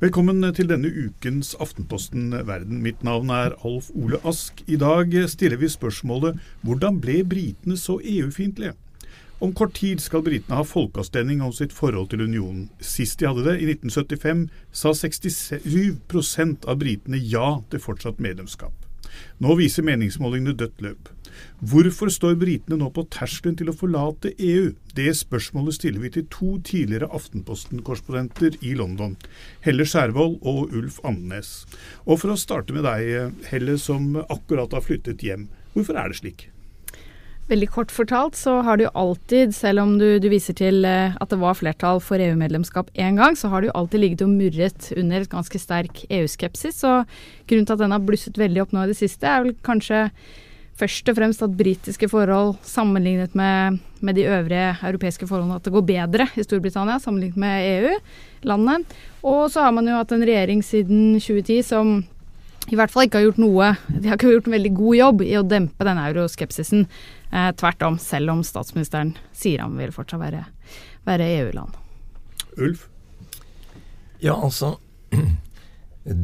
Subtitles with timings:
[0.00, 2.78] Velkommen til denne ukens Aftenposten Verden.
[2.80, 4.62] Mitt navn er Alf Ole Ask.
[4.64, 8.72] I dag stiller vi spørsmålet hvordan ble britene så EU-fiendtlige?
[9.44, 12.70] Om kort tid skal britene ha folkeavstemning om sitt forhold til unionen.
[12.80, 18.72] Sist de hadde det, i 1975, sa 67% av britene ja til fortsatt medlemskap.
[19.36, 21.12] Nå viser meningsmålingene dødt løp.
[21.60, 24.70] Hvorfor står britene nå på terskelen til å forlate EU?
[24.96, 29.16] Det spørsmålet stiller vi til to tidligere Aftenposten-korrespondenter i London,
[29.66, 31.66] Helle Skjærvold og Ulf Andenes.
[32.06, 35.50] Og for å starte med deg, Helle, som akkurat har flyttet hjem.
[35.74, 36.48] Hvorfor er det slik?
[37.50, 41.16] Veldig kort fortalt så har det jo alltid, selv om du, du viser til eh,
[41.18, 44.36] at det var flertall for EU-medlemskap én gang, så har det jo alltid ligget og
[44.36, 46.78] murret under et ganske sterk EU-skepsis.
[46.86, 47.10] Og
[47.50, 50.04] grunnen til at den har blusset veldig opp nå i det siste, er vel kanskje
[50.78, 55.74] først og fremst at britiske forhold sammenlignet med, med, de øvrige europeiske forholdene, at det
[55.74, 58.96] går bedre i Storbritannia sammenlignet med EU-landet.
[59.22, 62.00] Og så har man jo hatt en regjering siden 2010 som
[62.70, 65.22] i hvert fall ikke har gjort noe De har ikke gjort en veldig god jobb
[65.24, 66.86] i å dempe denne euroskepsisen.
[67.32, 70.44] Eh, tvert om, selv om statsministeren sier han vil fortsatt være,
[71.08, 71.76] være EU-land.
[72.60, 72.86] Ulf?
[74.20, 74.76] Ja, altså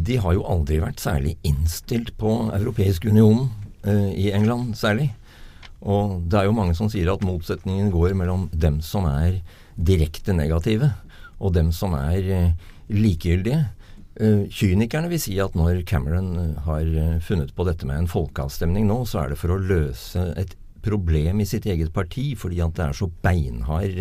[0.06, 3.48] De har jo aldri vært særlig innstilt på Europeisk union
[3.86, 5.10] i England, særlig.
[5.86, 9.40] Og det er jo mange som sier at motsetningen går mellom dem som er
[9.76, 10.90] direkte negative,
[11.38, 13.66] og dem som er eh, likegyldige.
[14.16, 16.86] Uh, kynikerne vil si at når Cameron eh, har
[17.20, 20.54] funnet på dette med en folkeavstemning nå, så er det for å løse et
[20.86, 24.00] problem i sitt eget parti, fordi at det er så beinhard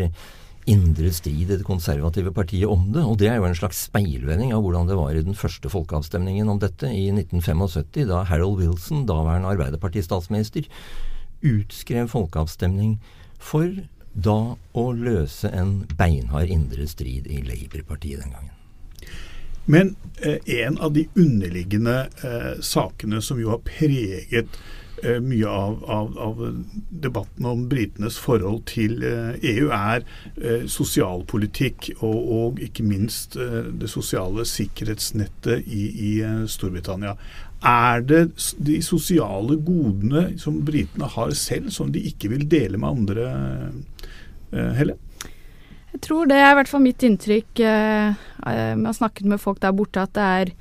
[0.70, 3.04] indre strid i det konservative partiet om det.
[3.06, 6.50] Og det er jo en slags speilvending av hvordan det var i den første folkeavstemningen
[6.52, 10.70] om dette i 1975, da Harold Wilson, daværende Arbeiderparti-statsminister,
[11.46, 12.98] utskrev folkeavstemning
[13.38, 13.70] for
[14.16, 18.54] da å løse en beinhard indre strid i Labour-partiet den gangen.
[19.66, 24.59] Men eh, en av de underliggende eh, sakene som jo har preget
[25.03, 26.41] mye av, av, av,
[26.89, 30.06] debatten om britenes forhold til EU, eh, e er
[30.38, 36.13] eh, sosialpolitikk og, og, ikke minst eh, det sosiale sikkerhetsnettet i, i
[36.47, 37.16] Storbritannia.
[37.66, 38.22] Er det
[38.61, 43.31] de sosiale godene som britene har selv, som de ikke vil dele med andre,
[44.56, 44.94] Helle?
[45.95, 49.75] Jeg tror det er i hvert fall mitt inntrykk eh, har snakket med folk der
[49.75, 50.51] borte, at det er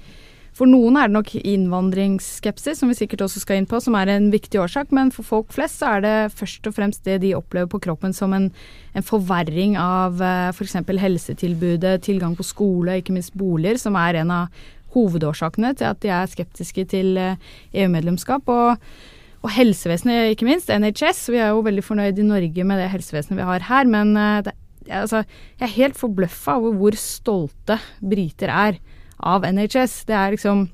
[0.55, 4.13] For noen er det nok innvandringsskepsis, som vi sikkert også skal inn på, som er
[4.13, 7.33] en viktig årsak, men for folk flest så er det først og fremst det de
[7.35, 8.47] opplever på kroppen som en,
[8.95, 10.23] en forverring av
[10.55, 10.79] f.eks.
[10.87, 14.65] For helsetilbudet, tilgang på skole, ikke minst boliger, som er en av
[14.95, 18.49] hovedårsakene til at de er skeptiske til EU-medlemskap.
[18.49, 18.79] og
[19.45, 20.71] og helsevesenet, ikke minst.
[20.73, 21.27] NHS.
[21.29, 24.55] Vi er jo veldig fornøyd i Norge med det helsevesenet vi har her, men det
[24.89, 25.23] altså,
[25.61, 28.79] jeg er helt forbløffa over hvor stolte briter er
[29.25, 30.03] av NHS.
[30.09, 30.67] Det er liksom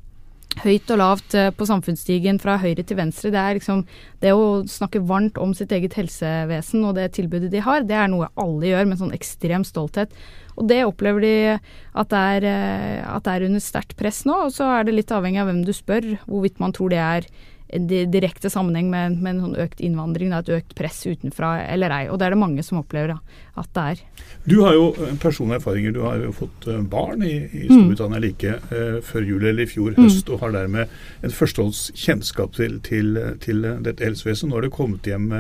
[0.65, 3.31] høyt og lavt eh, på samfunnsstigen fra høyre til venstre.
[3.33, 3.84] Det er liksom
[4.22, 8.10] det å snakke varmt om sitt eget helsevesen og det tilbudet de har, det er
[8.10, 10.12] noe alle gjør med sånn ekstrem stolthet.
[10.59, 14.37] Og det opplever de at det er, eh, at det er under sterkt press nå.
[14.49, 17.31] Og så er det litt avhengig av hvem du spør, hvorvidt man tror det er
[18.11, 22.03] direkte sammenheng med, med en sånn økt innvandring, et økt press utenfra eller ei.
[22.11, 23.19] Og det er det mange som opplever da,
[23.61, 24.01] at det er.
[24.51, 24.89] Du har jo
[25.23, 25.95] personlige erfaringer.
[25.95, 27.75] Du har jo fått eh, barn i, i mm.
[27.75, 28.25] Storbritannia mm.
[28.25, 30.35] like eh, før jul eller i fjor høst, mm.
[30.35, 34.51] og har dermed en førstehåndskjennskap til, til, til dette helsevesenet.
[34.51, 35.31] Nå har det kommet hjem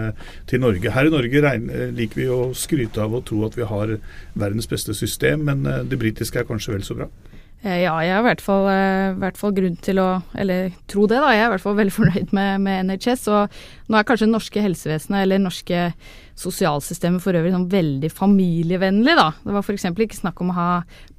[0.50, 0.94] til Norge.
[0.94, 3.96] Her i Norge regner, liker vi å skryte av og tro at vi har
[4.38, 7.10] verdens beste system, men det britiske er kanskje vel så bra?
[7.60, 11.04] Eh, ja, jeg har i hvert fall, uh, hvert fall, grunn til å Eller tro
[11.10, 11.34] det, da.
[11.34, 13.26] Jeg er i hvert fall veldig fornøyd med, med NHS.
[13.28, 13.58] Og
[13.92, 15.90] nå er kanskje det norske helsevesenet eller norske
[16.40, 19.28] sosialsystemet for øvrig sånn veldig familievennlig, da.
[19.44, 19.90] Det var f.eks.
[19.92, 20.68] ikke snakk om å ha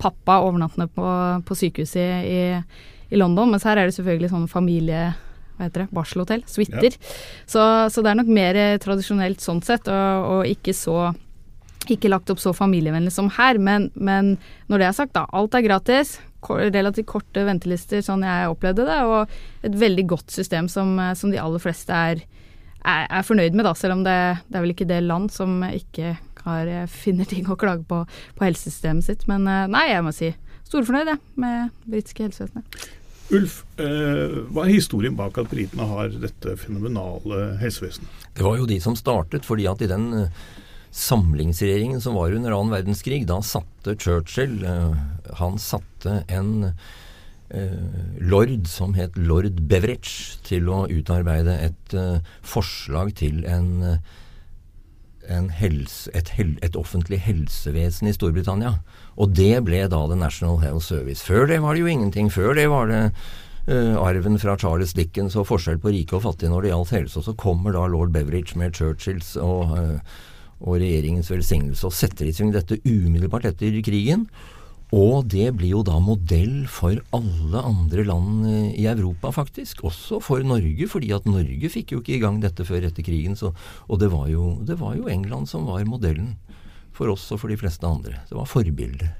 [0.01, 1.12] pappa overnattende på,
[1.46, 2.40] på sykehuset i,
[3.12, 5.12] i, London, mens her er det selvfølgelig sånn familie
[5.59, 6.96] hva heter det, barselhotell, suiter.
[6.96, 7.12] Ja.
[7.45, 11.12] Så, så, det er nok mer tradisjonelt sånn sett, og, og ikke så
[11.89, 14.36] ikke lagt opp så familievennlig som her, men, men,
[14.69, 15.27] når det er sagt, da.
[15.38, 16.18] Alt er gratis
[16.50, 21.40] relativt korte ventelister, sånn jeg opplevde det, og et veldig godt system som, som de
[21.42, 22.24] aller fleste er,
[22.82, 24.18] er, er, fornøyd med, da, selv om det,
[24.48, 26.16] det, er vel ikke det land som ikke
[26.46, 28.04] har, finner ting å klage på
[28.38, 29.28] på helsesystemet sitt.
[29.30, 30.32] Men eh, nei, jeg må si
[30.72, 32.82] storfornøyd, jeg, med britiske helsevesenet.
[33.32, 38.26] Ulf, eh, hva er historien bak at britene har dette fenomenale helsevesenet?
[38.36, 40.50] Det var jo de som startet, fordi at i den eh,
[40.92, 44.96] samlingsregjeringen som var under annen verdenskrig, da satte Churchill uh,
[45.40, 53.16] Han satte en uh, lord som het lord Beveridge til å utarbeide et uh, forslag
[53.20, 54.00] til en
[55.32, 58.74] helse, et, hel, et, offentlig helsevesen i Storbritannia.
[59.16, 61.24] Og det ble da The National Health Service.
[61.24, 62.32] Før det var det jo ingenting.
[62.34, 63.04] Før det var det
[63.70, 67.22] uh, arven fra Charles Dickens og forskjell på rike og fattige når det gjaldt helse.
[67.22, 70.20] Og så kommer da lord Beveridge med Churchills og, uh,
[70.62, 74.28] og regjeringens velsignelse og setter i sving dette umiddelbart etter krigen.
[74.92, 79.86] Og det blir jo da modell for alle andre land eh, i Europa, faktisk.
[79.88, 83.38] Også for Norge, fordi at Norge fikk jo ikke i gang dette før etter krigen.
[83.40, 83.54] Så,
[83.88, 86.36] og det var, jo, det var, jo, England som var modellen
[86.92, 88.19] for oss og for de fleste andre.
[88.28, 89.16] Det var forbildet.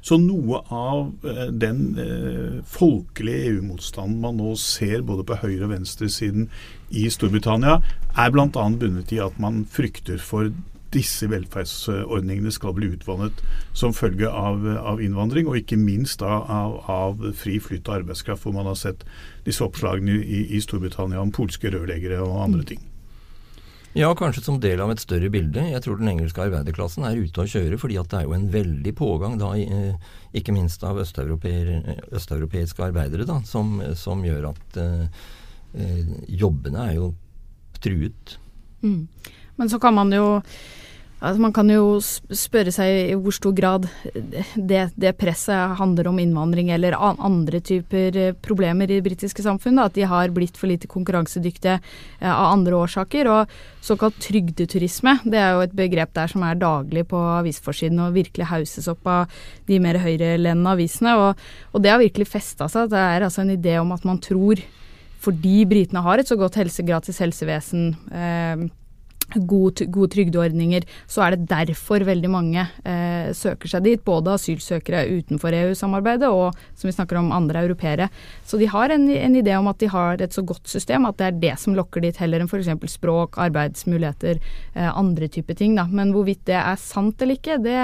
[0.00, 5.74] Så noe av eh, den eh, folkelige EU-motstanden man nå ser både på høyre- og
[5.74, 6.46] venstresiden
[6.96, 7.80] i Storbritannia,
[8.14, 8.46] er bl.a.
[8.54, 10.54] bundet i at man frykter for
[10.94, 13.42] disse velferdsordningene skal bli utvannet
[13.76, 18.44] som følge av, av innvandring, og ikke minst av, av, av, fri flytt av arbeidskraft,
[18.44, 19.06] hvor man har sett
[19.46, 22.86] disse oppslagene i, i Storbritannia om polske rørleggere og andre ting.
[23.92, 25.64] Ja, kanskje som del av et større bilde.
[25.66, 28.46] Jeg tror den engelske arbeiderklassen er ute å kjøre, fordi at det er jo en
[28.52, 35.26] veldig pågang, da, eh, ikke minst av østeuropeiske arbeidere, da, som, som gjør at eh,
[35.74, 37.10] eh, jobbene er jo
[37.82, 38.36] truet.
[38.84, 39.08] Mm.
[39.60, 40.40] Men så kan man jo
[41.20, 43.84] Altså man kan jo spørre seg i hvor stor grad
[44.56, 49.90] det, det, presset handler om innvandring eller andre typer eh, problemer i det britiske samfunnet.
[49.90, 53.28] At de har blitt for lite konkurransedyktige eh, av andre årsaker.
[53.28, 53.52] Og
[53.84, 58.48] såkalt trygdeturisme, det er jo et begrep der som er daglig på avisforsiden og virkelig
[58.54, 61.18] hauses opp av de mer høyrelendende avisene.
[61.20, 62.88] Og, og det har virkelig festa seg.
[62.96, 64.64] Det er altså en idé om at man tror
[65.20, 68.70] fordi britene har et så godt helse, gratis helsevesen, eh,
[69.34, 74.04] gode, gode trygdeordninger, så er det derfor veldig mange eh, søker seg dit.
[74.04, 78.10] Både asylsøkere utenfor EU-samarbeidet og som vi snakker om andre europeere.
[78.46, 81.20] Så de har en, en, idé om at de har et så godt system at
[81.20, 82.72] det er det som lokker dit, heller enn f.eks.
[82.94, 84.40] språk, arbeidsmuligheter,
[84.74, 85.76] eh, andre typer ting.
[85.78, 85.86] Da.
[85.90, 87.78] Men hvorvidt det er sant eller ikke, det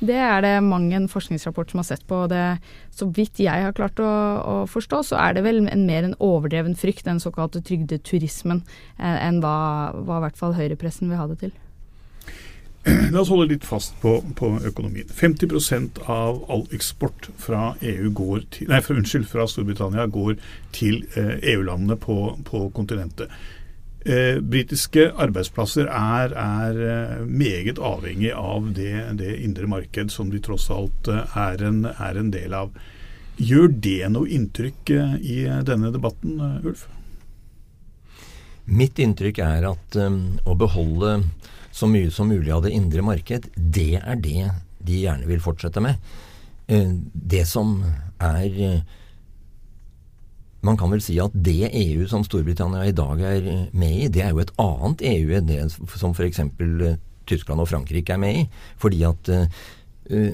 [0.00, 2.26] det er det mange en forskningsrapport som har sett på.
[2.26, 2.58] det,
[2.90, 4.10] Så vidt jeg har klart å,
[4.40, 8.64] å, forstå, så er det vel en, mer en overdreven frykt, den såkalte trygdeturismen,
[8.98, 11.52] enn, enn hva, hva i hvert fall høyrepressen vil ha det til.
[13.12, 15.08] La oss holde litt fast på, på økonomien.
[15.12, 20.38] 50% av all eksport fra går til, nei, fra, unnskyld, fra Storbritannia går
[20.72, 22.16] til eh, EU-landene på,
[22.48, 23.28] på kontinentet.
[24.00, 30.40] Eh, britiske arbeidsplasser er, er, eh, meget avhengig av det, det, indre marked som de
[30.40, 32.72] tross alt eh, er en, er en, del av.
[33.36, 35.36] Gjør det noe inntrykk i
[35.68, 36.86] denne debatten, Ulf?
[38.64, 41.14] Mitt inntrykk er at um, å beholde
[41.72, 44.50] så mye som mulig av det indre marked, det er det
[44.80, 45.96] de gjerne vil fortsette med.
[46.72, 47.80] Uh, det som
[48.20, 48.84] er
[50.66, 54.24] man kan vel si at det EU som Storbritannia i dag er med i, det
[54.24, 56.42] er jo et annet EU enn det som f.eks.
[56.44, 56.96] Eh,
[57.30, 58.46] Tyskland og Frankrike er med i.
[58.80, 59.44] Fordi at uh,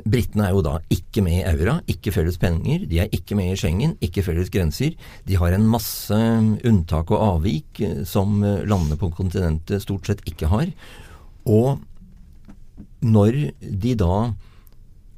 [0.08, 2.86] Britene er jo da ikke med i eura, ikke felles penger.
[2.88, 4.96] De er ikke med i Schengen, ikke felles grenser.
[5.28, 10.72] De har en masse unntak og avvik som landene på kontinentet stort sett ikke har.
[11.44, 11.82] Og
[13.04, 14.16] når de da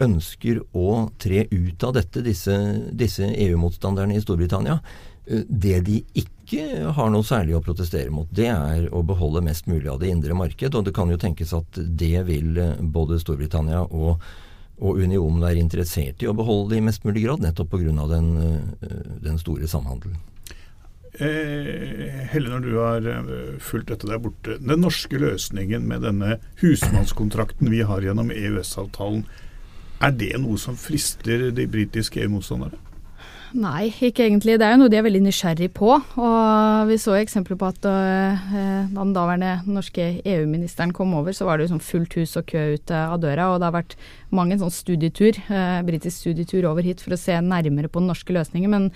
[0.05, 2.57] ønsker å tre ut av dette, disse,
[2.93, 4.79] disse EU-motstanderne i Storbritannia.
[5.27, 9.67] Eh, det de ikke har noe særlig å protestere mot, det er å beholde mest
[9.69, 10.75] mulig av det indre marked.
[10.75, 14.25] Og det kan jo tenkes at det vil eh, både Storbritannia og,
[14.79, 18.09] og unionen være interessert i å beholde i mest mulig grad, nettopp pga.
[18.15, 20.17] Den, eh, den store samhandelen.
[21.19, 23.07] Eh, Helle, når du har
[23.65, 24.57] fulgt dette der borte.
[24.63, 29.25] Den norske løsningen med denne husmannskontrakten vi har gjennom EØS-avtalen,
[29.99, 32.79] er det noe som frister de britiske EU-motstandere?
[33.57, 34.59] Nei, ikke egentlig.
[34.61, 35.89] Det er jo noe de er veldig nysgjerrig på.
[36.21, 41.49] Og vi så eksempler på at uh, da den daværende norske EU-ministeren kom over, så
[41.49, 43.49] var det jo sånn fullt hus og kø ut av døra.
[43.55, 43.97] Og det har vært
[44.37, 45.41] mange sånn studietur,
[45.89, 48.75] britisk studietur over hit for å se nærmere på den norske løsningen.
[48.75, 48.91] Men,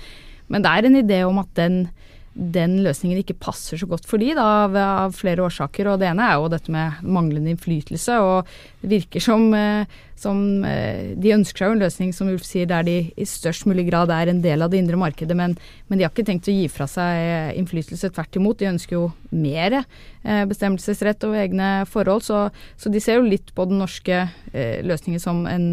[0.52, 1.87] men det er en idé om at den
[2.33, 5.91] den løsningen ikke passer så godt for de da, av, av, flere årsaker.
[5.91, 8.17] og Det ene er jo dette med manglende innflytelse.
[8.25, 8.49] og
[8.81, 9.85] Det virker som, eh,
[10.17, 13.67] som eh, De ønsker seg jo en løsning som Ulf sier, der de i størst
[13.69, 15.37] mulig grad er en del av det indre markedet.
[15.37, 15.59] Men,
[15.89, 18.12] men de har ikke tenkt å gi fra seg eh, innflytelse.
[18.17, 18.59] Tvert imot.
[18.59, 19.83] De ønsker jo mer
[20.23, 22.25] bestemmelsesrett over egne forhold.
[22.25, 22.47] Så,
[22.79, 25.67] så, de ser jo litt på den norske løsningen som en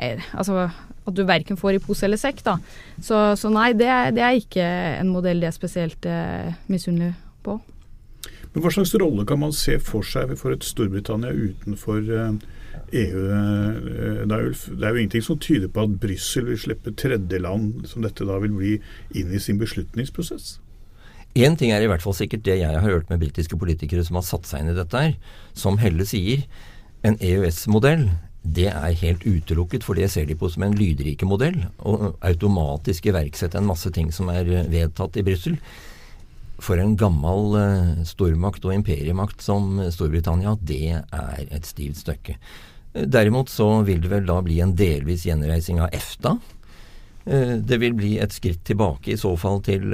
[0.00, 0.68] altså
[1.10, 2.44] at du verken får i pose eller sekk.
[2.46, 2.56] da.
[3.02, 7.16] Så, så nei, det er, det er, ikke en modell de er spesielt eh, misunnelige
[7.46, 7.58] på.
[8.50, 12.40] Men Hva slags rolle kan man se for seg for et Storbritannia utenfor EU?
[12.90, 16.94] Eh, det er, jo, det er jo ingenting som tyder på at Brussel vil slippe
[16.98, 18.74] tredjeland som dette da vil bli,
[19.14, 20.58] inn i sin beslutningsprosess?
[21.38, 24.18] Én ting er i hvert fall sikkert det jeg har hørt med britiske politikere som
[24.18, 25.14] har satt seg inn i dette her,
[25.54, 26.42] som Helle sier.
[27.06, 28.08] En EØS-modell
[28.42, 31.58] det er helt utelukket, for det ser de på som en lydrike modell.
[31.84, 35.58] Og automatisk iverksette en masse ting som er vedtatt i Brussel.
[36.60, 42.36] For en gammel uh, stormakt og imperiemakt som Storbritannia, det er et stivt stykke.
[42.92, 46.34] Derimot så vil det vel da bli en delvis gjenreising av EFTA.
[47.30, 49.92] Det vil bli et skritt tilbake i så fall til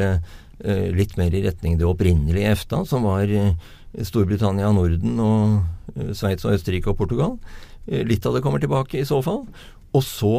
[0.64, 3.52] Eh, litt mer i retning det opprinnelige EFTA, som var eh,
[4.00, 7.34] Storbritannia, Norden og eh, Sveits og Østerrike og Portugal.
[7.86, 9.44] Litt av det kommer tilbake i så fall.
[9.96, 10.32] Og så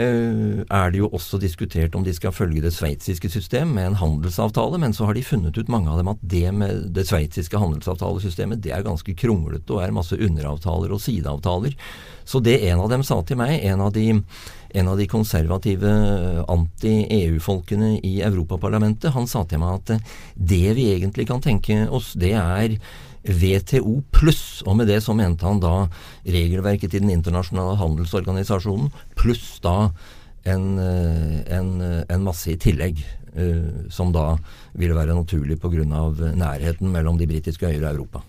[0.00, 3.98] eh, er det jo også diskutert om de skal følge det sveitsiske system med en
[4.02, 7.60] handelsavtale, men så har de funnet ut mange av dem at det med det sveitsiske
[7.60, 11.76] handelsavtalesystemet det er ganske kronglete og er masse underavtaler og sideavtaler.
[12.28, 14.10] Så det en av dem sa til meg, en av de
[14.76, 15.90] en av de konservative
[16.44, 22.12] anti-EU-folkene i Europaparlamentet, han sa til meg at eh, det vi egentlig kan tenke oss,
[22.20, 22.76] det er
[23.28, 25.88] WTO pluss, og med det så mente han da
[26.24, 29.90] regelverket til Den internasjonale handelsorganisasjonen, pluss da
[30.48, 31.70] en, eh, en,
[32.08, 33.04] en masse i tillegg.
[33.38, 34.38] Uh, som da
[34.80, 35.84] ville være naturlig pga.
[35.84, 38.22] nærheten mellom de britiske øyer og Europa.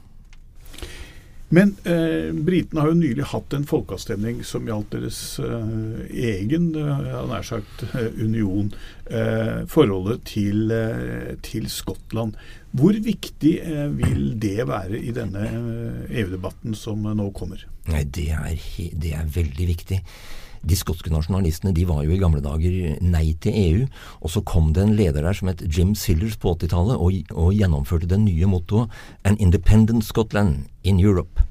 [1.50, 6.04] Men eh, britene har jo nylig hatt en folkeavstemning som gjaldt deres eh,
[6.36, 8.70] egen eh, nær sagt, eh, union.
[9.10, 12.38] Eh, forholdet til, eh, til, Skottland.
[12.78, 13.54] Hvor viktig
[13.98, 15.48] vil det være i denne
[16.10, 17.64] EU-debatten som nå kommer?
[17.90, 18.60] Nei, det er,
[18.94, 19.98] det er veldig viktig.
[20.60, 23.84] De skotske nasjonalistene de var jo i gamle dager nei til EU,
[24.20, 27.54] og så kom det en leder der som het Jim Sillers på 80-tallet og, og,
[27.56, 28.92] gjennomførte det nye mottoet
[29.28, 31.46] An Independent Scotland in Europe.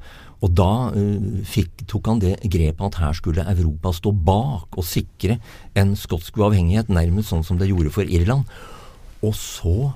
[0.44, 4.86] Og da uh, fikk, tok han det grepet at her skulle Europa stå bak og
[4.86, 5.40] sikre
[5.78, 8.44] en skotsk uavhengighet, nærmest sånn som det gjorde for Irland.
[9.24, 9.94] Og så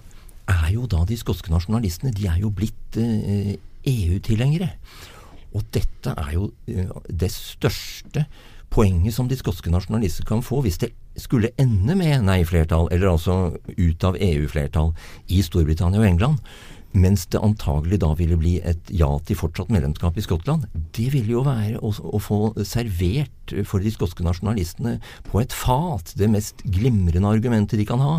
[0.53, 3.55] er jo da de skotske nasjonalistene de er jo blitt eh,
[3.89, 4.73] EU-tilhengere.
[5.53, 8.27] Og dette er jo eh, det største
[8.73, 13.59] poenget som de skotske nasjonalister kan få hvis det skulle ende med nei-flertall, eller altså
[13.69, 14.95] ut av EU-flertall
[15.29, 16.55] i Storbritannia og England,
[16.93, 20.67] mens det antagelig da ville bli et ja til fortsatt medlemskap i Skottland,
[20.97, 26.13] det ville jo være å, å få servert for de skotske nasjonalistene på et fat
[26.21, 28.19] det mest glimrende argumentet de kan ha.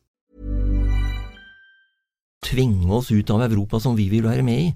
[2.41, 4.69] Tvinge oss ut av Europa som vi vil være med i.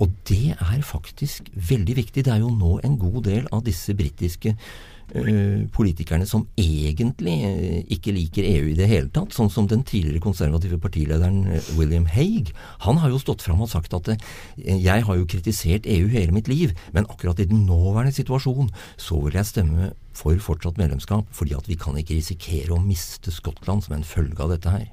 [0.00, 2.24] Og det er faktisk veldig viktig.
[2.24, 7.82] Det er jo nå en god del av disse britiske uh, politikerne som egentlig uh,
[7.92, 12.06] ikke liker EU i det hele tatt, sånn som den tidligere konservative partilederen uh, William
[12.08, 12.54] Haig.
[12.86, 14.08] Han har jo stått fram og sagt at
[14.56, 19.20] jeg har jo kritisert EU hele mitt liv, men akkurat i den nåværende situasjonen så
[19.26, 23.84] vil jeg stemme for fortsatt medlemskap, fordi at vi kan ikke risikere å miste Skottland
[23.84, 24.88] som en følge av dette her.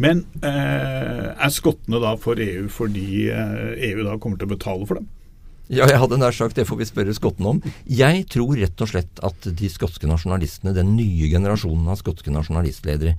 [0.00, 4.88] Men eh, er skottene da for EU fordi eh, EU da kommer til å betale
[4.88, 5.08] for dem?
[5.70, 7.60] Ja, jeg hadde nær sagt det får vi spørre skottene om.
[7.86, 13.14] Jeg tror rett og slett at de skotske nasjonalistene, den nye generasjonen av skotske nasjonalistledere,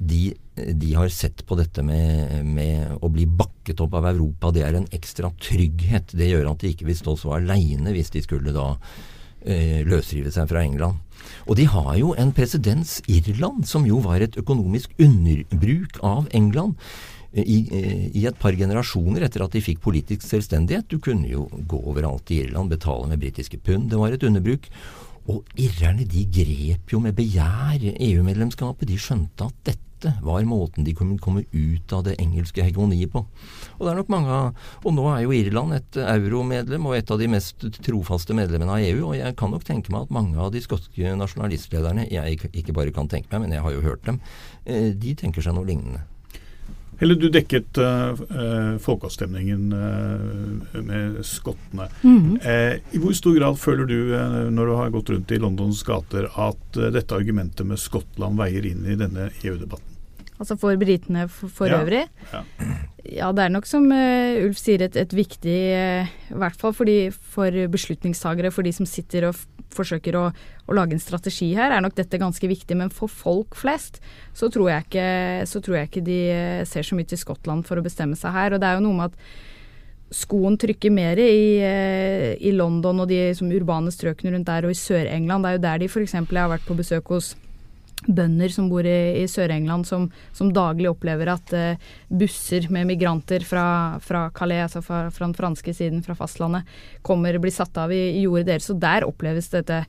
[0.00, 4.48] de, de har sett på dette med, med, å bli bakket opp av Europa.
[4.54, 6.14] Det er en ekstra trygghet.
[6.16, 8.70] Det gjør at de ikke vil stå så aleine hvis de skulle da
[9.44, 10.98] eh, løsrive seg fra England.
[11.46, 16.76] Og de har jo en presedens, Irland, som jo var et økonomisk underbruk av England.
[17.30, 17.60] I,
[18.10, 20.88] I, et par generasjoner etter at de fikk politisk selvstendighet.
[20.90, 23.86] Du kunne jo gå overalt i Irland, betale med britiske pund.
[23.92, 24.66] Det var et underbruk.
[25.30, 28.88] Og irrerne de grep jo med begjær EU-medlemskapet.
[28.90, 29.89] De skjønte at dette
[30.22, 33.24] var måten de kunne komme ut av det engelske hegemoniet på.
[33.78, 34.38] Og det er nok mange
[34.84, 38.84] Og nå er jo Irland et euromedlem og et av de mest trofaste medlemmene av
[38.84, 39.10] EU.
[39.10, 42.94] Og jeg kan nok tenke meg at mange av de skotske nasjonalistlederne, jeg ikke bare
[42.94, 44.20] kan tenke meg, men jeg har jo hørt dem,
[44.64, 46.04] eh, de tenker seg noe lignende.
[47.00, 51.88] Eller du dekket uh, folkeavstemningen uh, med skottene.
[52.02, 52.34] Mm.
[52.44, 53.98] Uh, I hvor stor grad føler du,
[54.52, 58.84] når du har gått rundt i Londons gater, at dette argumentet med Skottland veier inn
[58.84, 59.86] i denne EU-debatten?
[60.40, 61.80] Altså for britene for, for ja.
[61.82, 62.04] øvrig?
[62.32, 62.44] Ja.
[63.04, 63.32] ja.
[63.36, 67.52] det er nok som Ulf sier, et, et viktig I hvert fall for, de, for
[67.72, 69.36] beslutningstagere, for de som sitter og
[69.76, 72.78] forsøker å, å, lage en strategi her, er nok dette ganske viktig.
[72.78, 74.00] Men for folk flest
[74.36, 75.06] så tror jeg ikke,
[75.60, 78.56] tror jeg ikke de uh, ser så mye til Skottland for å bestemme seg her.
[78.56, 81.62] Og det er jo noe med at skoen trykker mer i,
[82.42, 85.46] i London og de urbane strøkene rundt der, og i Sør-England.
[85.46, 86.16] Det er jo der de f.eks.
[86.18, 87.36] har vært på besøk hos
[88.06, 93.44] bønder som bor i, i Sør-England, som, som, daglig opplever at uh, busser med migranter
[93.46, 96.68] fra, fra Calais, altså fra, fra, den franske siden, fra fastlandet,
[97.06, 98.70] kommer blir satt av i, i jordet deres.
[98.72, 99.84] Og der oppleves dette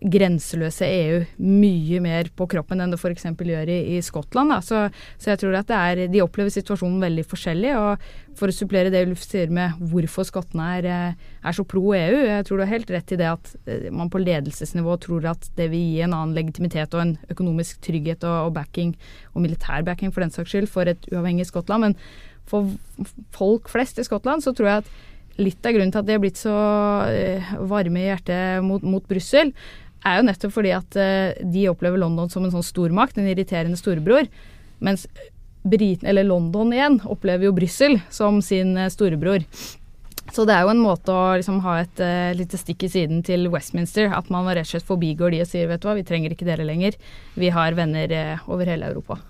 [0.00, 3.26] grenseløse EU mye mer på kroppen enn det f.eks.
[3.36, 4.54] gjør i, i Skottland.
[4.64, 4.86] Så,
[5.18, 7.74] så, jeg tror at er, de opplever situasjonen veldig forskjellig.
[7.76, 8.06] og
[8.38, 12.22] For å supplere det Ulf sier med hvorfor skottene er, eh, er, så pro EU,
[12.30, 15.50] jeg tror du har helt rett i det at eh, man på ledelsesnivå tror at
[15.60, 18.96] det vil gi en annen legitimitet og en økonomisk trygghet og, og backing,
[19.34, 21.90] og militær backing for den saks skyld, for et uavhengig Skottland.
[21.90, 21.98] Men
[22.50, 22.72] for
[23.36, 24.92] folk flest i Skottland så tror jeg at
[25.40, 26.56] litt av grunnen til at de har blitt så
[27.08, 29.52] eh, varme i hjertet mot, mot Brussel,
[30.06, 33.78] er jo nettopp fordi at uh, de opplever London som en sånn stormakt, en irriterende
[33.80, 34.28] storebror.
[34.84, 35.06] Mens
[35.60, 39.44] Briten, eller London igjen, opplever jo Brussel som sin uh, storebror.
[40.30, 43.24] Så det er jo en måte å liksom, ha et uh, lite stikk i siden
[43.26, 44.12] til Westminster.
[44.16, 46.48] At man rett og slett forbigår de og sier vet du hva, vi trenger ikke
[46.48, 46.96] dere lenger.
[47.36, 49.20] Vi har venner over hele Europa.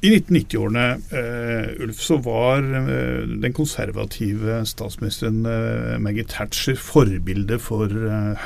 [0.00, 7.92] I 1990-årene uh, Ulf, så var uh, den konservative statsministeren uh, Maggie Thatcher forbilde for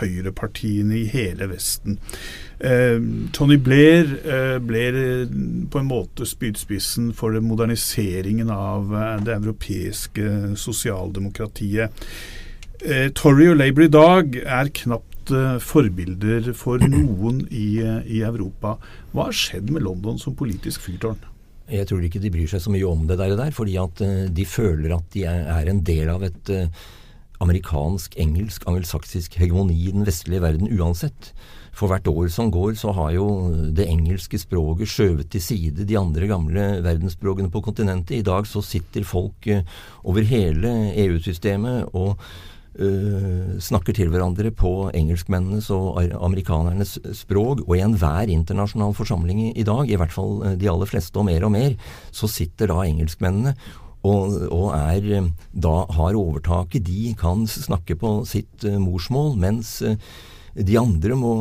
[0.00, 2.00] høyrepartiene i hele Vesten.
[3.34, 4.06] Tony Blair
[4.62, 4.84] ble
[5.68, 8.94] på en måte spydspissen for moderniseringen av
[9.26, 12.06] det europeiske sosialdemokratiet.
[13.18, 15.34] Tory og Labour i dag er knapt
[15.66, 18.78] forbilder for noen i, i Europa.
[19.12, 21.33] Hva har skjedd med London som politisk fyrtårn?
[21.70, 24.26] Jeg tror ikke de bryr seg så mye om det der, der fordi at uh,
[24.28, 26.86] de føler at de er, en del av et uh,
[27.44, 31.32] amerikansk, engelsk, angelsaksisk hegemoni i den vestlige verden uansett.
[31.74, 33.26] For hvert år som går, så har jo
[33.74, 38.20] det engelske språket skjøvet til side de andre gamle verdensspråkene på kontinentet.
[38.20, 39.64] I dag så sitter folk uh,
[40.04, 40.74] over hele
[41.06, 42.20] EU-systemet og
[42.74, 47.62] Uh, snakker til hverandre på engelskmennenes og amerikanernes språk.
[47.68, 51.28] Og i enhver internasjonal forsamling i, dag, i hvert fall uh, de aller fleste og
[51.28, 51.76] mer og mer,
[52.10, 53.54] så sitter da engelskmennene
[54.04, 56.82] og, og er, uh, da har overtaket.
[56.88, 59.76] De kan snakke på sitt morsmål, mens
[60.54, 61.34] de andre må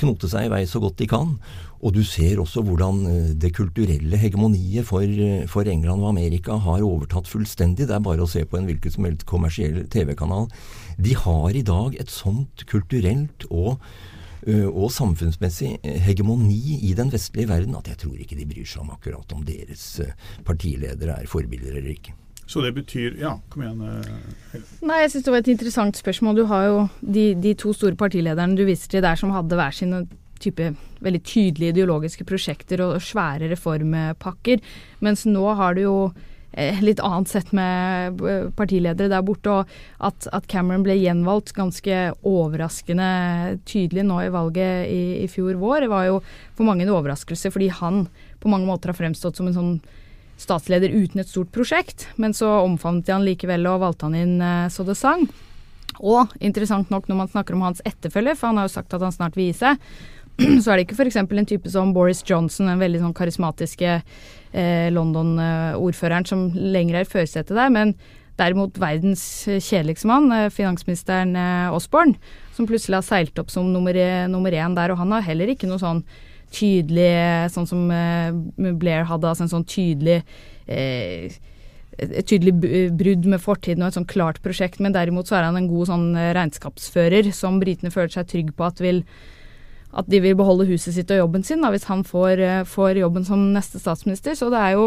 [0.00, 1.36] knote seg i vei så godt de kan.
[1.82, 6.54] Og du ser også hvordan eh, det kulturelle hegemoniet for, eh, for, England og Amerika
[6.62, 7.88] har overtatt fullstendig.
[7.90, 10.48] Det er bare å se på en hvilken som helst kommersiell TV-kanal.
[11.02, 13.82] De har i dag et sånt kulturelt og,
[14.46, 15.74] eh, og samfunnsmessig
[16.06, 19.42] hegemoni i den vestlige verden at jeg tror ikke de bryr seg om akkurat om
[19.44, 20.00] deres
[20.46, 22.14] partiledere er forbilder eller ikke.
[22.46, 23.82] Så det betyr Ja, kom igjen.
[24.82, 26.36] Nei, jeg syns det var et interessant spørsmål.
[26.36, 29.72] Du har jo de, de to store partilederne du viser til der som hadde hver
[29.74, 30.02] sine
[30.42, 34.62] type veldig tydelige ideologiske prosjekter og svære reformpakker.
[35.04, 35.96] Mens nå har du jo
[36.52, 39.56] eh, litt annet sett med eh, partiledere der borte.
[39.60, 45.58] Og at, at, Cameron ble gjenvalgt ganske overraskende tydelig nå i valget i, i, fjor
[45.60, 46.20] vår, var jo
[46.56, 48.06] for mange en overraskelse, fordi han
[48.42, 49.74] på mange måter har fremstått som en sånn
[50.42, 52.08] statsleder uten et stort prosjekt.
[52.20, 55.26] Men så omfavnet de han likevel og valgte han inn eh, så det sang.
[56.00, 59.04] Og interessant nok når man snakker om hans etterfølger, for han har jo sagt at
[59.04, 59.92] han snart vil gi seg,
[60.62, 61.20] så er det ikke f.eks.
[61.20, 67.12] en type som Boris Johnson, den veldig sånn karismatiske eh, London-ordføreren som lenger er i
[67.12, 67.94] førersetet der, men
[68.40, 72.16] derimot verdens kjedeligste mann, eh, finansministeren eh, Osborne,
[72.56, 73.96] som plutselig har seilt opp som nummer,
[74.30, 74.92] nummer én der.
[74.92, 76.04] Og han har heller ikke noe sånn
[76.52, 78.28] tydelig Sånn som eh,
[78.76, 80.18] Blair hadde, altså en sånn tydelig
[80.68, 81.32] eh,
[82.02, 82.54] et tydelig
[82.96, 85.90] brudd med fortiden og et sånn klart prosjekt, men derimot så er han en god
[85.90, 89.02] sånn regnskapsfører som britene føler seg trygg på at, vil,
[89.92, 93.26] at de vil beholde huset sitt og jobben sin da, hvis han får, får jobben
[93.28, 94.36] som neste statsminister.
[94.38, 94.86] Så det er jo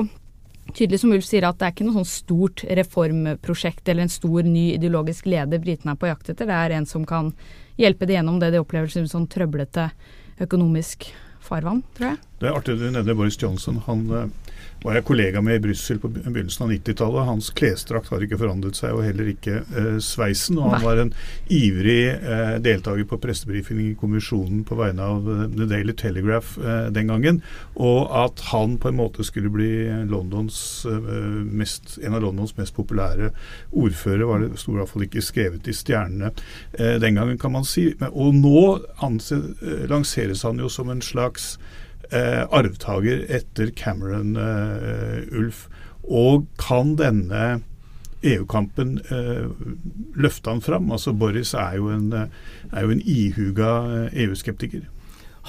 [0.74, 4.48] tydelig som Ulf sier at det er ikke noe sånn stort reformprosjekt eller en stor
[4.48, 6.50] ny ideologisk leder britene er på jakt etter.
[6.50, 7.32] Det er en som kan
[7.78, 9.92] hjelpe dem gjennom det de opplever som sånn trøblete
[10.42, 11.12] økonomisk
[11.46, 12.22] farvann, tror jeg.
[12.42, 13.78] Det er artig du nevner Boris Johnson.
[13.86, 14.45] Han eh,
[14.86, 17.26] var jeg kollega med i Brussel på begynnelsen av 90-tallet.
[17.26, 20.60] Hans klesdrakt har ikke forandret seg, og heller ikke eh, sveisen.
[20.62, 21.14] Og han var en
[21.50, 26.90] ivrig eh, deltaker på pressebrifing i kommisjonen på vegne av eh, The Daily Telegraph eh,
[26.94, 27.42] den gangen.
[27.74, 29.72] Og at han på en måte skulle bli
[30.12, 30.60] Londons,
[30.92, 31.10] eh,
[31.64, 33.32] mest, en av Londons mest populære
[33.74, 36.30] ordførere, var det sto i hvert fall ikke skrevet i stjernene
[36.78, 37.90] eh, den gangen, kan man si.
[38.12, 38.68] Og nå
[39.06, 39.42] anse,
[39.90, 41.56] lanseres han jo som en slags
[42.14, 45.66] arvtaker etter Cameron eh, Ulf.
[46.06, 47.62] Og kan denne
[48.26, 49.48] EU-kampen eh,
[50.18, 50.92] løfte han fram?
[50.94, 53.72] Altså Boris er jo en, er jo en ihuga
[54.14, 54.86] EU-skeptiker.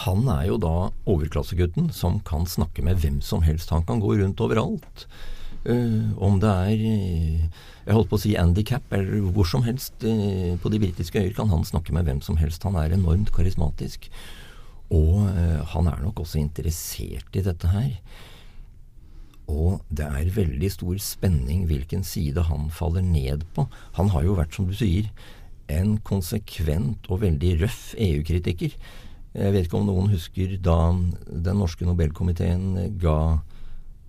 [0.04, 0.74] Han er jo da
[1.08, 3.72] overklassegutten som kan snakke med hvem som helst.
[3.72, 5.06] Han kan gå rundt overalt.
[5.66, 6.82] Uh, om det er
[7.86, 11.32] jeg holdt på å si handikap eller hvor som helst uh, på de britiske øyer,
[11.34, 12.62] kan han snakke med hvem som helst.
[12.68, 14.06] Han er enormt karismatisk.
[14.94, 17.96] Og uh, han er nok også interessert i dette her.
[19.46, 23.66] Og det er veldig stor spenning hvilken side han faller ned på.
[23.98, 25.10] Han har jo vært, som du sier,
[25.70, 28.74] en konsekvent og veldig røff EU-kritiker.
[29.36, 30.78] Jeg vet ikke om noen husker da
[31.26, 33.18] den norske Nobelkomiteen ga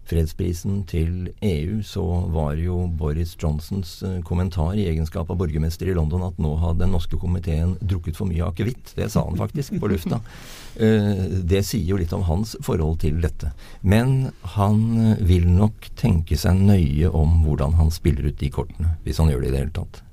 [0.07, 5.95] fredsprisen til EU, så var jo Boris Johnsons eh, kommentar i egenskap av borgermester i
[5.97, 8.95] London at nå hadde den norske komiteen drukket for mye akevitt.
[8.97, 10.21] Det sa han faktisk på lufta.
[10.77, 13.49] Eh, det sier jo litt om hans forhold til dette.
[13.81, 18.91] Men han eh, vil nok tenke seg nøye om hvordan han spiller ut de kortene,
[19.01, 20.03] hvis han gjør det i det hele tatt.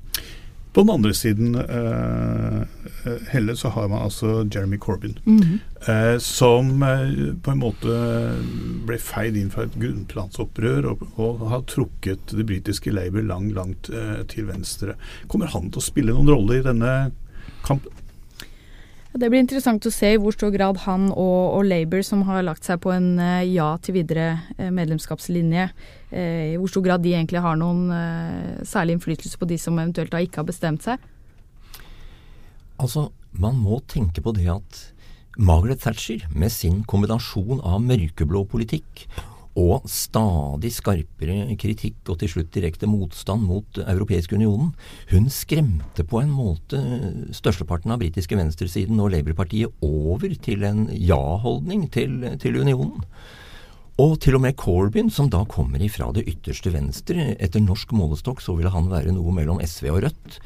[0.74, 2.64] På den andre siden, uh,
[3.30, 5.18] Helle, så har man altså Jeremy Corbyn.
[5.24, 6.18] Mm -hmm.
[6.18, 6.84] som
[7.42, 7.88] på en måte
[8.86, 13.90] ble feid inn fra et grunnplansopprør og, og har trukket det britiske Labour langt, langt
[14.28, 14.94] til venstre.
[15.28, 17.12] Kommer han til å spille noen rolle i denne
[17.64, 17.92] kampen?
[19.14, 22.42] Det blir interessant å se i hvor stor grad han og, og Labour, som har
[22.42, 25.68] lagt seg på en uh, ja til videre uh, medlemskapslinje,
[26.10, 27.86] uh, i hvor stor grad de egentlig har noen
[28.66, 30.98] særlig innflytelse på de som eventuelt da ikke har bestemt seg?
[32.82, 33.06] Altså,
[33.38, 34.80] man må tenke på det at
[35.38, 39.06] Margaret Thatcher, med sin kombinasjon av mørkeblå politikk
[39.54, 44.72] og stadig skarpere kritikk og til slutt direkte motstand mot Europeisk unionen.
[45.12, 46.80] Hun skremte på en måte
[47.34, 53.02] størsteparten av britiske venstresiden og Labour-partiet over til en ja-holdning til, til unionen.
[54.02, 58.42] Og til og med Corbyn, som da kommer ifra det ytterste venstre, etter norsk målestokk
[58.42, 60.40] så ville han være noe mellom SV og Rødt.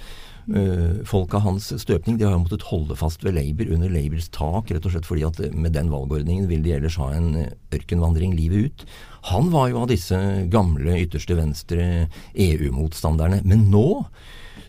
[0.48, 1.04] Uh,
[1.36, 4.86] av hans støpning de har jo måttet holde fast ved Labour under Labours tak, rett
[4.88, 8.86] og slett fordi at med den valgordningen vil de ellers ha en ørkenvandring livet ut.
[9.28, 10.16] Han var jo av disse
[10.48, 13.42] gamle ytterste venstre EU-motstanderne.
[13.44, 14.06] Men nå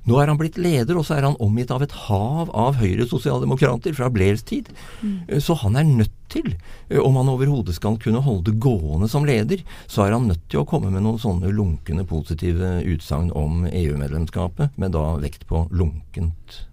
[0.09, 3.95] nå er han blitt leder, og så er han omgitt av et hav av Høyre-sosialdemokrater
[3.97, 4.71] fra Blairs tid.
[5.01, 5.39] Mm.
[5.43, 6.55] Så han er nødt til,
[6.89, 10.47] eh, om han overhodet skal kunne holde det gående som leder, så er han nødt
[10.49, 15.67] til å komme med noen sånne lunkne positive utsagn om EU-medlemskapet, med da vekt på
[15.71, 16.65] lunkent.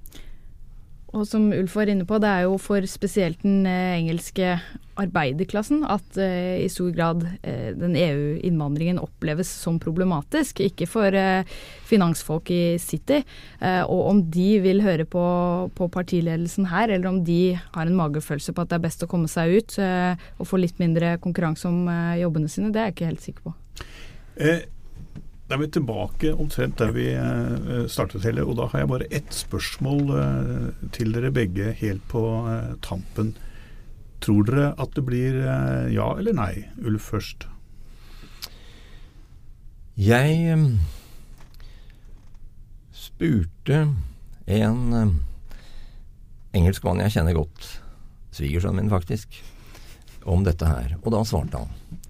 [1.17, 4.59] Og som Ulf var inne på, det er jo for spesielt den eh, engelske
[5.01, 10.61] arbeiderklassen at eh, i stor grad eh, den EU-innvandringen oppleves som problematisk.
[10.65, 11.49] Ikke for eh,
[11.89, 13.23] finansfolk i City.
[13.61, 15.25] Eh, og om de vil høre på,
[15.79, 19.11] på, partiledelsen her, eller om de har en magefølelse på at det er best å
[19.11, 21.87] komme seg ut eh, og få litt mindre konkurranse om
[22.21, 23.59] jobbene sine, det er jeg ikke helt sikker på.
[24.37, 24.65] Eh
[25.47, 28.43] da er vi tilbake omtrent der vi eh, startet, Helle.
[28.43, 33.37] Og da har jeg bare ett spørsmål eh, til dere begge helt på eh, tampen.
[34.25, 35.39] Tror dere at det blir
[35.93, 36.65] ja eller nei?
[36.83, 37.47] Ulf først.
[39.97, 40.57] Jeg
[42.97, 43.85] spurte
[44.51, 44.83] en
[46.57, 47.69] engelskmann jeg kjenner godt,
[48.35, 49.39] svigersønnen min faktisk,
[50.25, 50.97] om dette her.
[51.05, 52.03] Og da svarte han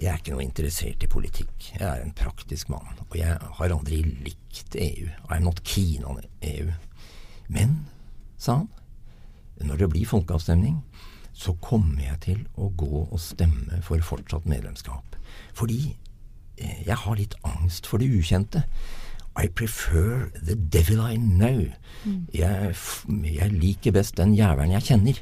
[0.00, 1.54] jeg er ikke noe interessert i politikk.
[1.76, 5.08] Jeg er en praktisk mann, og jeg har aldri likt EU.
[5.28, 6.70] I'm not keen on EU.
[7.52, 7.82] Men,
[8.40, 8.68] sa han,
[9.60, 10.80] når det blir folkeavstemning,
[11.36, 15.16] så kommer jeg til å gå og stemme for fortsatt medlemskap.
[15.56, 15.96] Fordi
[16.56, 18.64] eh, jeg har litt angst for det ukjente.
[19.36, 21.68] I prefer the devil I know.
[22.04, 22.26] Mm.
[22.34, 22.74] Jeg,
[23.36, 25.20] jeg, liker best den jævelen jeg kjenner.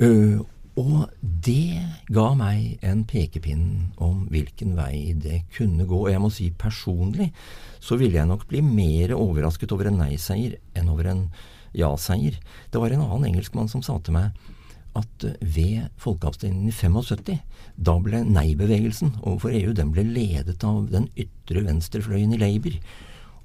[0.00, 0.44] Uh,
[0.80, 5.98] Og det ga meg en pekepinn om hvilken vei det kunne gå.
[6.06, 7.28] Og jeg må si personlig
[7.82, 11.26] så ville jeg nok bli mer overrasket over en nei-seier enn over en
[11.76, 12.38] ja-seier.
[12.72, 14.32] Det var en annen engelskmann som sa til meg
[14.96, 17.38] at ved folkeavstemningen i 75,
[17.76, 22.76] da ble nei-bevegelsen overfor EU den ble ledet av den ytre venstrefløyen i Labour.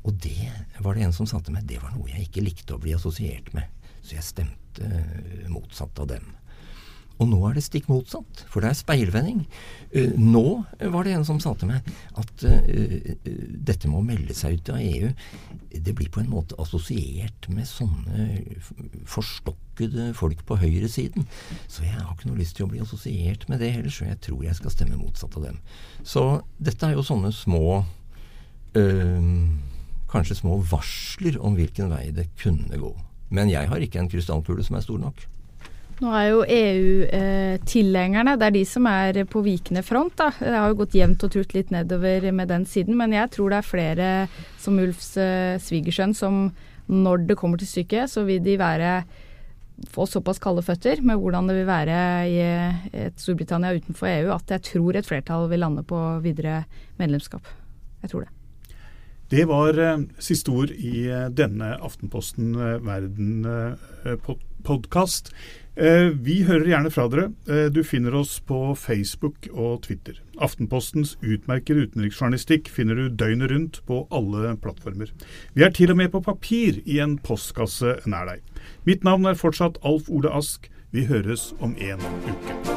[0.07, 0.51] Og det
[0.83, 2.95] var det en som sa til meg, det var noe jeg ikke likte å bli
[2.95, 3.67] assosiert med.
[4.03, 4.91] Så jeg stemte
[5.51, 6.27] motsatt av dem.
[7.17, 9.43] Og nå er det stikk motsatt, for det er speilvending.
[9.95, 10.45] Uh, nå
[10.93, 11.87] var det en som sa til meg
[12.19, 15.11] at uh, dette med å melde seg ut av EU,
[15.77, 18.27] det blir på en måte assosiert med sånne
[19.09, 21.27] forstokkede folk på høyresiden.
[21.69, 24.21] Så jeg har ikke noe lyst til å bli assosiert med det heller, så jeg
[24.25, 25.61] tror jeg skal stemme motsatt av dem.
[26.05, 26.27] Så
[26.57, 27.81] dette er jo sånne små
[28.77, 29.31] uh,
[30.07, 32.93] Kanskje små varsler om hvilken vei det kunne gå.
[33.27, 35.25] Men jeg har ikke en krystallkule som er stor nok.
[35.97, 40.13] Nå er jo EU-tilhengerne eh, det er de som er på vikende front.
[40.19, 40.29] da.
[40.37, 43.53] Det har jo gått jevnt og trutt litt nedover med den siden, men jeg tror
[43.53, 44.09] det er flere
[44.61, 46.33] som Ulfs eh, svigersønn som
[46.87, 48.91] når det kommer til stykket, så vil de være
[49.93, 51.97] få såpass kalde føtter med hvordan det vil være
[52.29, 52.37] i
[52.97, 56.63] et Storbritannia utenfor EU, at jeg tror et flertall vil lande på videre
[56.97, 57.45] medlemskap.
[58.01, 58.31] Jeg tror det.
[59.27, 65.33] Det var eh, siste ord i eh, denne Aftenposten eh, Verden-podkast.
[65.77, 67.27] Vi hører gjerne fra dere.
[67.69, 70.17] Du finner oss på Facebook og Twitter.
[70.41, 75.11] Aftenpostens utmerkede utenriksjournalistikk finner du døgnet rundt på alle plattformer.
[75.53, 78.41] Vi er til og med på papir i en postkasse nær deg.
[78.89, 80.71] Mitt navn er fortsatt Alf Ole Ask.
[80.89, 82.76] Vi høres om en uke.